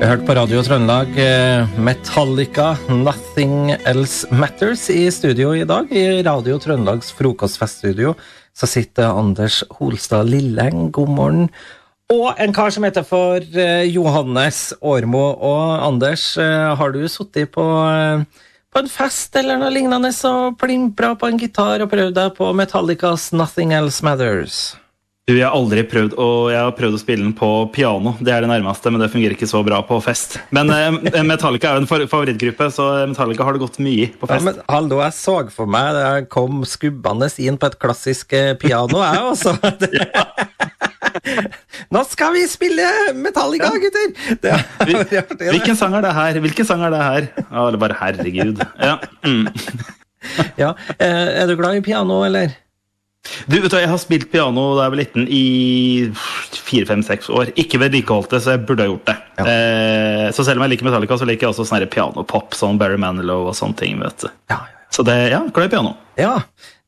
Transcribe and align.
Vi 0.00 0.06
hørte 0.08 0.24
på 0.24 0.32
Radio 0.32 0.62
Trøndelag 0.64 1.10
eh, 1.20 1.72
Metallica 1.76 2.70
'Nothing 2.88 3.74
Else 3.84 4.24
Matters' 4.32 4.86
i 4.88 5.10
studio 5.12 5.50
i 5.52 5.66
dag. 5.68 5.92
I 5.92 6.22
Radio 6.24 6.56
Trøndelags 6.56 7.10
frokostfeststudio 7.18 8.14
så 8.56 8.64
sitter 8.64 9.12
Anders 9.12 9.58
Holstad 9.76 10.24
Lilleng, 10.32 10.88
god 10.88 11.12
morgen. 11.18 11.44
Og 12.08 12.32
en 12.40 12.56
kar 12.56 12.72
som 12.72 12.88
heter 12.88 13.04
for 13.04 13.44
eh, 13.44 13.84
Johannes 13.92 14.72
Årmo. 14.80 15.26
Og 15.36 15.84
Anders, 15.90 16.30
eh, 16.40 16.72
har 16.80 16.96
du 16.96 17.04
sittet 17.04 17.52
på, 17.52 17.68
på 18.72 18.80
en 18.80 18.88
fest 18.88 19.36
eller 19.36 19.60
noe 19.60 19.68
lignende 19.68 20.16
og 20.32 20.56
plimpra 20.64 21.12
på 21.12 21.28
en 21.28 21.44
gitar 21.44 21.84
og 21.84 21.92
prøvd 21.92 22.16
deg 22.16 22.38
på 22.40 22.54
Metallicas 22.56 23.34
'Nothing 23.36 23.76
Else 23.76 24.00
Matters'? 24.00 24.80
Du, 25.30 25.36
jeg 25.36 25.46
har 25.46 25.54
aldri 25.54 25.84
prøvd 25.86 26.16
å, 26.18 26.28
jeg 26.50 26.58
har 26.58 26.72
prøvd 26.74 26.96
å 26.96 26.98
spille 26.98 27.22
den 27.22 27.34
på 27.38 27.48
piano. 27.70 28.16
Det 28.18 28.32
er 28.34 28.42
det 28.42 28.50
nærmeste, 28.50 28.90
men 28.90 28.98
det 28.98 29.12
fungerer 29.12 29.36
ikke 29.36 29.46
så 29.46 29.60
bra 29.62 29.78
på 29.86 30.00
fest. 30.02 30.40
Men 30.50 30.72
eh, 30.74 31.22
Metallica 31.22 31.70
er 31.70 31.78
jo 31.78 31.84
en 31.84 32.08
favorittgruppe, 32.10 32.66
så 32.74 32.88
Metallica 33.06 33.46
har 33.46 33.54
det 33.54 33.62
gått 33.62 33.78
mye 33.78 34.08
på 34.10 34.26
fest. 34.26 34.42
Ja, 34.42 34.48
men 34.48 34.58
hallo, 34.66 34.98
jeg 35.04 35.14
så 35.14 35.36
for 35.54 35.70
meg 35.70 35.94
det 35.94 36.08
kom 36.34 36.64
skubbende 36.66 37.30
inn 37.38 37.60
på 37.62 37.70
et 37.70 37.78
klassisk 37.78 38.34
eh, 38.34 38.56
piano, 38.58 39.04
jeg 39.06 39.22
også. 39.30 39.54
Nå 41.94 42.02
skal 42.10 42.34
vi 42.34 42.42
spille 42.50 42.88
Metallica, 43.18 43.70
gutter! 43.84 44.10
Det, 44.42 44.56
Hvilken 45.54 45.78
sang 45.78 45.94
er 45.98 46.08
det 46.08 46.14
her? 46.16 46.40
Hvilken 46.42 46.66
sang 46.66 46.82
er 46.86 46.94
det 46.94 47.04
her? 47.04 47.28
Å, 47.46 47.68
det 47.70 47.78
er 47.78 47.84
bare 47.84 48.00
herregud. 48.02 48.64
Ja. 48.82 48.96
Mm. 49.22 49.46
ja. 50.58 50.74
Eh, 50.98 51.30
er 51.44 51.46
du 51.46 51.54
glad 51.60 51.78
i 51.78 51.86
piano, 51.86 52.24
eller? 52.26 52.58
Du, 53.46 53.58
vet 53.60 53.70
du, 53.70 53.76
Jeg 53.76 53.90
har 53.90 54.00
spilt 54.00 54.30
piano 54.32 54.62
da 54.78 54.86
jeg 54.86 54.94
var 54.94 55.00
liten 55.00 55.28
i 55.28 55.44
fire-fem-seks 56.56 57.30
år. 57.34 57.52
Ikke 57.60 57.80
vedlikeholdt 57.82 58.32
det, 58.32 58.42
så 58.44 58.56
jeg 58.56 58.64
burde 58.68 58.86
ha 58.86 58.90
gjort 58.92 59.10
det. 59.10 59.16
Ja. 59.40 59.46
Eh, 59.46 60.26
så 60.34 60.46
selv 60.46 60.60
om 60.60 60.66
jeg 60.66 60.74
liker 60.74 60.88
Metallica, 60.88 61.18
så 61.20 61.28
liker 61.28 61.48
jeg 61.48 61.54
også 61.54 61.68
sånn 61.68 61.88
pianopop, 61.92 62.56
sånn 62.56 62.80
Barry 62.80 62.98
Manilow 63.00 63.50
og 63.50 63.56
sånne 63.58 63.78
ting. 63.80 64.00
vet 64.02 64.24
du. 64.24 64.30
Ja, 64.52 64.62
ja, 64.64 64.84
så 64.90 65.04
det, 65.06 65.16
ja, 65.34 65.44
glad 65.52 65.68
i 65.68 65.74
piano. 65.76 65.96
Ja, 66.20 66.38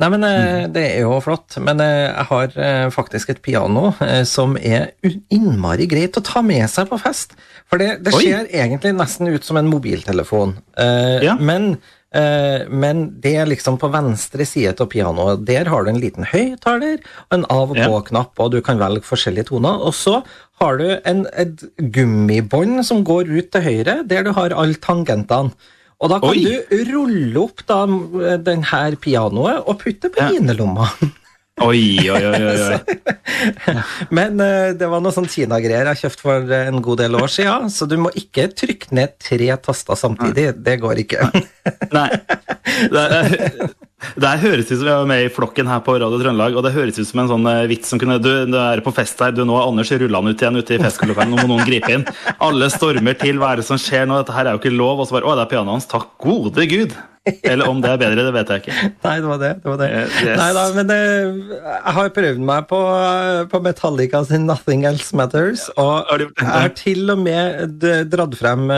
Nei, 0.00 0.08
men 0.14 0.24
eh, 0.24 0.66
Det 0.72 0.82
er 0.94 1.02
jo 1.04 1.18
flott. 1.24 1.58
Men 1.60 1.80
eh, 1.84 2.08
jeg 2.08 2.26
har 2.30 2.56
eh, 2.56 2.86
faktisk 2.94 3.34
et 3.34 3.42
piano 3.44 3.90
som 4.28 4.56
er 4.56 4.94
innmari 5.32 5.88
greit 5.90 6.16
å 6.16 6.24
ta 6.24 6.42
med 6.44 6.64
seg 6.72 6.88
på 6.90 6.98
fest. 7.00 7.36
For 7.70 7.80
det, 7.80 8.00
det 8.06 8.14
ser 8.16 8.48
egentlig 8.48 8.94
nesten 8.96 9.28
ut 9.30 9.46
som 9.46 9.60
en 9.60 9.68
mobiltelefon. 9.70 10.56
Ja. 11.22 11.36
Men 11.38 11.74
men 12.10 13.02
det 13.22 13.36
er 13.38 13.46
liksom 13.46 13.76
på 13.78 13.86
venstre 13.92 14.42
side 14.48 14.72
av 14.82 14.88
pianoet. 14.90 15.44
Der 15.46 15.68
har 15.70 15.84
du 15.84 15.92
en 15.92 16.00
liten 16.02 16.26
høyttaler 16.26 16.98
og 17.28 17.36
en 17.36 17.44
av- 17.46 17.70
og 17.70 17.78
på-knapp, 17.78 18.32
og 18.42 18.50
du 18.50 18.60
kan 18.66 18.80
velge 18.82 19.06
forskjellige 19.06 19.52
toner. 19.52 19.78
Og 19.78 19.94
så 19.94 20.16
har 20.58 20.80
du 20.80 20.88
en, 21.06 21.26
et 21.38 21.62
gummibånd 21.78 22.82
som 22.86 23.04
går 23.06 23.30
ut 23.30 23.52
til 23.54 23.62
høyre, 23.62 24.00
der 24.10 24.26
du 24.26 24.32
har 24.34 24.50
alle 24.50 24.74
tangentene. 24.82 25.54
Og 26.00 26.08
da 26.08 26.18
kan 26.18 26.32
Oi. 26.32 26.42
du 26.42 26.84
rulle 26.88 27.42
opp 27.42 27.62
da, 27.68 27.84
den 28.40 28.62
her 28.70 28.96
pianoet 28.96 29.66
og 29.68 29.82
putte 29.82 30.10
på 30.12 30.22
ja. 30.24 30.30
innerlomma. 30.34 30.88
Oi, 31.60 32.08
oi, 32.08 32.22
oi. 32.24 32.40
oi. 32.48 32.78
Men 34.16 34.40
uh, 34.40 34.70
det 34.76 34.88
var 34.88 35.02
noe 35.04 35.12
sånn 35.14 35.28
Kina-greier 35.30 35.90
jeg 35.92 36.04
kjøpte 36.04 36.24
for 36.24 36.54
en 36.56 36.80
god 36.84 37.02
del 37.02 37.18
år 37.20 37.32
siden, 37.32 37.68
så 37.72 37.88
du 37.88 37.98
må 38.00 38.12
ikke 38.16 38.48
trykke 38.56 38.94
ned 38.96 39.18
tre 39.20 39.50
taster 39.60 39.98
samtidig. 39.98 40.50
Det 40.64 40.78
går 40.80 41.04
ikke. 41.04 41.28
Nei. 41.96 42.08
Det, 42.90 43.04
det 44.16 44.30
høres 44.40 44.70
ut 44.70 44.78
som 44.78 44.86
vi 44.86 44.92
er 44.94 45.08
med 45.10 45.26
i 45.26 45.32
flokken 45.32 45.68
her 45.68 45.82
på 45.84 45.98
Radio 46.00 46.20
Trøndelag, 46.22 46.56
og 46.56 46.64
det 46.64 46.72
høres 46.76 47.00
ut 47.00 47.08
som 47.08 47.24
en 47.24 47.30
sånn 47.34 47.48
uh, 47.50 47.68
vits 47.70 47.92
som 47.92 48.00
kunne 48.00 48.16
Du, 48.22 48.30
du 48.48 48.56
er 48.60 48.80
på 48.84 48.94
fest 48.96 49.20
her, 49.20 49.34
du 49.36 49.44
nå 49.44 49.58
er 49.58 49.68
Anders 49.68 49.92
rullende 49.92 50.32
ut 50.32 50.44
igjen 50.44 50.60
ute 50.60 50.76
i 50.78 50.80
festlokalen, 50.80 51.34
nå 51.34 51.44
må 51.44 51.52
noen 51.52 51.68
gripe 51.68 51.92
inn. 51.92 52.08
Alle 52.40 52.70
stormer 52.72 53.18
til, 53.20 53.40
hva 53.40 53.52
er 53.52 53.60
det 53.60 53.68
som 53.68 53.80
skjer 53.80 54.08
nå? 54.08 54.22
Dette 54.22 54.36
her 54.36 54.48
er 54.48 54.56
jo 54.56 54.62
ikke 54.62 54.72
lov. 54.72 55.02
Og 55.02 55.08
så 55.08 55.18
bare 55.18 55.28
Å, 55.28 55.36
det 55.36 55.46
er 55.46 55.52
pianoet 55.52 55.76
hans. 55.76 55.90
Takk 55.90 56.14
gode 56.24 56.64
gud! 56.70 56.96
Eller 57.26 57.68
om 57.68 57.80
det 57.82 57.90
er 57.90 57.98
bedre, 58.00 58.24
det 58.26 58.32
vet 58.34 58.52
jeg 58.52 58.62
ikke. 58.62 58.76
Nei, 59.06 59.16
det 59.20 59.28
var 59.28 59.40
det. 59.42 59.50
det, 59.60 59.68
var 59.68 59.80
det. 59.82 59.88
Yes. 59.92 60.38
Nei 60.40 60.48
da, 60.56 60.62
men 60.76 60.88
det, 60.88 61.00
jeg 61.60 61.96
har 61.98 62.14
prøvd 62.16 62.46
meg 62.52 62.70
på, 62.70 62.80
på 63.52 63.60
Metallica 63.66 64.22
sin 64.24 64.46
'Nothing 64.48 64.86
Else 64.88 65.16
Matters', 65.16 65.68
og 65.76 66.08
jeg 66.16 66.48
har 66.48 66.72
til 66.78 67.12
og 67.12 67.20
med 67.26 67.84
dratt 68.12 68.38
frem 68.40 68.72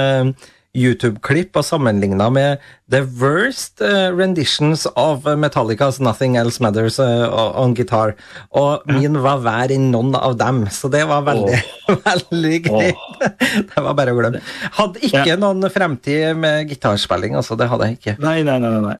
YouTube-klipp 0.72 1.58
og 1.60 1.66
sammenligna 1.68 2.30
med 2.32 2.62
the 2.88 3.02
worst 3.20 3.82
renditions 4.16 4.86
of 4.96 5.26
Metallicas 5.36 6.00
'Nothing 6.00 6.38
Else 6.40 6.64
Matters' 6.64 6.98
on 6.98 7.74
guitar. 7.74 8.16
Og 8.50 8.80
min 8.88 9.22
var 9.22 9.44
verre 9.44 9.76
enn 9.76 9.90
noen 9.92 10.16
av 10.16 10.38
dem, 10.40 10.64
så 10.72 10.88
det 10.90 11.04
var 11.08 11.26
veldig, 11.28 11.60
oh. 11.88 11.98
veldig 12.08 12.62
greit. 12.64 12.96
Oh. 12.96 13.11
det 13.70 13.84
var 13.86 13.96
bare 13.98 14.14
å 14.14 14.18
glemme. 14.18 14.42
Hadde 14.78 15.02
ikke 15.08 15.24
ja. 15.28 15.38
noen 15.40 15.66
fremtid 15.72 16.36
med 16.38 16.70
gitarspilling, 16.72 17.36
altså. 17.38 17.58
Det 17.58 17.70
hadde 17.70 17.90
jeg 17.90 18.00
ikke. 18.00 18.16
Nei, 18.22 18.40
nei, 18.46 18.58
nei. 18.62 18.76
nei. 18.82 18.98